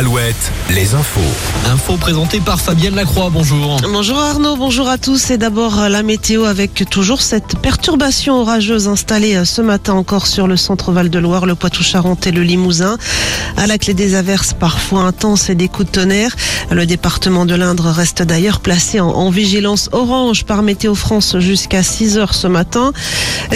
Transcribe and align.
Alouette, 0.00 0.50
les 0.70 0.94
infos. 0.94 1.20
Info 1.70 1.98
présentée 1.98 2.40
par 2.40 2.58
Fabienne 2.58 2.94
Lacroix, 2.94 3.28
bonjour. 3.30 3.76
Bonjour 3.82 4.18
Arnaud, 4.18 4.56
bonjour 4.56 4.88
à 4.88 4.96
tous. 4.96 5.30
Et 5.30 5.36
d'abord 5.36 5.90
la 5.90 6.02
météo 6.02 6.44
avec 6.44 6.88
toujours 6.88 7.20
cette 7.20 7.58
perturbation 7.58 8.40
orageuse 8.40 8.88
installée 8.88 9.44
ce 9.44 9.60
matin 9.60 9.92
encore 9.92 10.26
sur 10.26 10.46
le 10.46 10.56
centre 10.56 10.90
Val-de-Loire, 10.90 11.44
le 11.44 11.54
Poitou-Charentes 11.54 12.26
et 12.26 12.30
le 12.30 12.42
Limousin. 12.42 12.96
À 13.58 13.66
la 13.66 13.76
clé 13.76 13.92
des 13.92 14.14
averses 14.14 14.54
parfois 14.54 15.02
intenses 15.02 15.50
et 15.50 15.54
des 15.54 15.68
coups 15.68 15.90
de 15.90 15.92
tonnerre. 15.92 16.34
Le 16.70 16.86
département 16.86 17.44
de 17.44 17.54
l'Indre 17.54 17.90
reste 17.90 18.22
d'ailleurs 18.22 18.60
placé 18.60 19.00
en, 19.00 19.08
en, 19.10 19.28
vigilance 19.28 19.90
orange 19.92 20.44
par 20.44 20.62
Météo 20.62 20.94
France 20.94 21.38
jusqu'à 21.40 21.82
6 21.82 22.16
heures 22.16 22.32
ce 22.32 22.46
matin. 22.46 22.94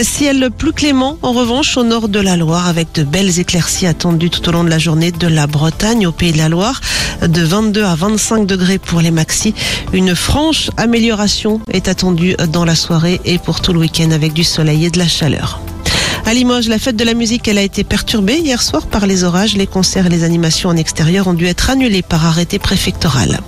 Ciel 0.02 0.50
plus 0.50 0.72
clément 0.72 1.16
en 1.22 1.32
revanche 1.32 1.79
au 1.79 1.84
nord 1.84 2.11
de 2.11 2.20
la 2.20 2.36
Loire 2.36 2.68
avec 2.68 2.92
de 2.92 3.02
belles 3.02 3.38
éclaircies 3.38 3.86
attendues 3.86 4.29
tout 4.29 4.46
au 4.46 4.53
long 4.53 4.64
de 4.64 4.68
la 4.68 4.79
journée 4.79 5.11
de 5.11 5.26
la 5.26 5.46
Bretagne 5.46 6.06
au 6.06 6.12
Pays 6.12 6.33
de 6.34 6.38
la 6.38 6.48
Loire 6.48 6.80
de 7.22 7.43
22 7.43 7.82
à 7.84 7.94
25 7.94 8.46
degrés 8.46 8.79
pour 8.79 9.00
les 9.00 9.11
maxis. 9.11 9.54
Une 9.92 10.14
franche 10.14 10.70
amélioration 10.76 11.61
est 11.72 11.88
attendue 11.88 12.36
dans 12.52 12.64
la 12.64 12.75
soirée 12.75 13.20
et 13.25 13.38
pour 13.38 13.61
tout 13.61 13.72
le 13.72 13.79
week-end 13.79 14.11
avec 14.11 14.32
du 14.32 14.44
soleil 14.44 14.84
et 14.84 14.90
de 14.90 14.98
la 14.98 15.08
chaleur. 15.08 15.61
À 16.26 16.34
Limoges, 16.34 16.68
la 16.68 16.78
fête 16.78 16.96
de 16.96 17.04
la 17.04 17.14
musique, 17.14 17.48
a 17.48 17.62
été 17.62 17.84
perturbée 17.84 18.39
hier 18.39 18.62
soir 18.62 18.86
par 18.86 19.06
les 19.06 19.25
orages. 19.25 19.56
Les 19.56 19.66
concerts 19.66 20.06
et 20.06 20.11
les 20.11 20.25
animations 20.25 20.70
en 20.70 20.76
extérieur 20.76 21.28
ont 21.28 21.34
dû 21.34 21.46
être 21.46 21.70
annulés 21.70 22.02
par 22.02 22.26
arrêté 22.26 22.58
préfectoral. 22.58 23.40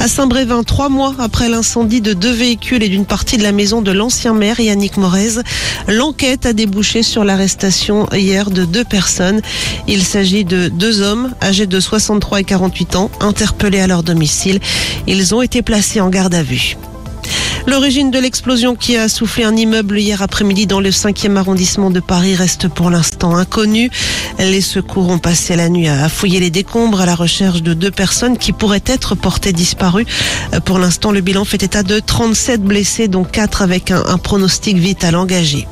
À 0.00 0.06
Saint-Brévin, 0.06 0.62
trois 0.62 0.88
mois 0.88 1.14
après 1.18 1.48
l'incendie 1.48 2.00
de 2.00 2.12
deux 2.12 2.30
véhicules 2.30 2.84
et 2.84 2.88
d'une 2.88 3.04
partie 3.04 3.36
de 3.36 3.42
la 3.42 3.50
maison 3.50 3.82
de 3.82 3.90
l'ancien 3.90 4.32
maire 4.32 4.60
Yannick 4.60 4.96
Morez, 4.96 5.42
l'enquête 5.88 6.46
a 6.46 6.52
débouché 6.52 7.02
sur 7.02 7.24
l'arrestation 7.24 8.06
hier 8.12 8.50
de 8.50 8.64
deux 8.64 8.84
personnes. 8.84 9.40
Il 9.88 10.04
s'agit 10.04 10.44
de 10.44 10.68
deux 10.68 11.02
hommes 11.02 11.34
âgés 11.42 11.66
de 11.66 11.80
63 11.80 12.40
et 12.40 12.44
48 12.44 12.94
ans, 12.94 13.10
interpellés 13.20 13.80
à 13.80 13.88
leur 13.88 14.04
domicile. 14.04 14.60
Ils 15.08 15.34
ont 15.34 15.42
été 15.42 15.62
placés 15.62 16.00
en 16.00 16.10
garde 16.10 16.34
à 16.34 16.44
vue. 16.44 16.76
L'origine 17.68 18.10
de 18.10 18.18
l'explosion 18.18 18.74
qui 18.74 18.96
a 18.96 19.10
soufflé 19.10 19.44
un 19.44 19.54
immeuble 19.54 19.98
hier 19.98 20.22
après-midi 20.22 20.66
dans 20.66 20.80
le 20.80 20.88
5e 20.88 21.36
arrondissement 21.36 21.90
de 21.90 22.00
Paris 22.00 22.34
reste 22.34 22.66
pour 22.66 22.88
l'instant 22.88 23.36
inconnue. 23.36 23.90
Les 24.38 24.62
secours 24.62 25.10
ont 25.10 25.18
passé 25.18 25.54
la 25.54 25.68
nuit 25.68 25.86
à 25.86 26.08
fouiller 26.08 26.40
les 26.40 26.48
décombres 26.48 27.02
à 27.02 27.04
la 27.04 27.14
recherche 27.14 27.62
de 27.62 27.74
deux 27.74 27.90
personnes 27.90 28.38
qui 28.38 28.52
pourraient 28.52 28.80
être 28.86 29.14
portées 29.14 29.52
disparues. 29.52 30.06
Pour 30.64 30.78
l'instant, 30.78 31.12
le 31.12 31.20
bilan 31.20 31.44
fait 31.44 31.62
état 31.62 31.82
de 31.82 32.00
37 32.00 32.62
blessés, 32.62 33.06
dont 33.06 33.24
4 33.24 33.60
avec 33.60 33.90
un 33.90 34.16
pronostic 34.16 34.78
vital 34.78 35.14
engagé. 35.14 35.68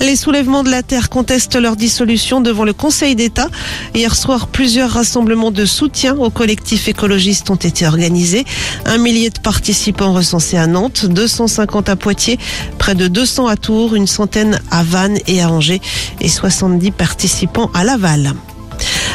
Les 0.00 0.16
soulèvements 0.16 0.62
de 0.62 0.70
la 0.70 0.82
Terre 0.82 1.10
contestent 1.10 1.56
leur 1.56 1.76
dissolution 1.76 2.40
devant 2.40 2.64
le 2.64 2.72
Conseil 2.72 3.14
d'État. 3.14 3.48
Hier 3.94 4.16
soir, 4.16 4.48
plusieurs 4.48 4.90
rassemblements 4.90 5.50
de 5.50 5.66
soutien 5.66 6.16
aux 6.16 6.30
collectifs 6.30 6.88
écologistes 6.88 7.50
ont 7.50 7.56
été 7.56 7.86
organisés. 7.86 8.46
Un 8.86 8.96
millier 8.96 9.28
de 9.28 9.38
participants 9.38 10.14
recensés 10.14 10.56
à 10.56 10.66
Nantes, 10.66 11.04
250 11.04 11.90
à 11.90 11.96
Poitiers, 11.96 12.38
près 12.78 12.94
de 12.94 13.08
200 13.08 13.46
à 13.46 13.56
Tours, 13.56 13.94
une 13.94 14.06
centaine 14.06 14.58
à 14.70 14.82
Vannes 14.82 15.18
et 15.26 15.42
à 15.42 15.50
Angers 15.50 15.82
et 16.20 16.28
70 16.28 16.92
participants 16.92 17.70
à 17.74 17.84
Laval. 17.84 18.32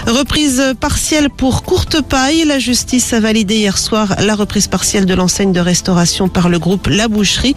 Reprise 0.07 0.61
partielle 0.79 1.29
pour 1.31 1.63
courte 1.63 2.01
paille. 2.01 2.45
La 2.45 2.59
justice 2.59 3.11
a 3.13 3.19
validé 3.19 3.55
hier 3.55 3.77
soir 3.77 4.15
la 4.19 4.35
reprise 4.35 4.67
partielle 4.67 5.05
de 5.05 5.13
l'enseigne 5.15 5.51
de 5.51 5.59
restauration 5.59 6.29
par 6.29 6.47
le 6.47 6.59
groupe 6.59 6.87
La 6.87 7.07
Boucherie. 7.07 7.55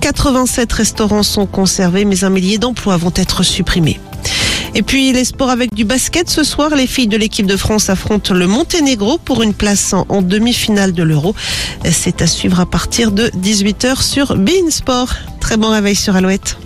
87 0.00 0.72
restaurants 0.72 1.24
sont 1.24 1.46
conservés, 1.46 2.04
mais 2.04 2.24
un 2.24 2.30
millier 2.30 2.58
d'emplois 2.58 2.96
vont 2.96 3.12
être 3.16 3.42
supprimés. 3.42 3.98
Et 4.74 4.82
puis 4.82 5.12
les 5.12 5.24
sports 5.24 5.50
avec 5.50 5.74
du 5.74 5.84
basket 5.84 6.30
ce 6.30 6.44
soir, 6.44 6.76
les 6.76 6.86
filles 6.86 7.08
de 7.08 7.16
l'équipe 7.16 7.46
de 7.46 7.56
France 7.56 7.90
affrontent 7.90 8.32
le 8.32 8.46
Monténégro 8.46 9.18
pour 9.18 9.42
une 9.42 9.54
place 9.54 9.92
en, 9.92 10.22
demi-finale 10.22 10.92
de 10.92 11.02
l'Euro. 11.02 11.34
C'est 11.90 12.22
à 12.22 12.28
suivre 12.28 12.60
à 12.60 12.66
partir 12.66 13.10
de 13.10 13.28
18h 13.28 14.02
sur 14.02 14.36
Bein 14.36 14.70
Sport. 14.70 15.14
Très 15.40 15.56
bon 15.56 15.70
réveil 15.70 15.96
sur 15.96 16.14
Alouette. 16.14 16.58